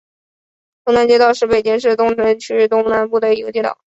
[0.85, 3.77] 龙潭街道是北京市东城区东南部的一个街道。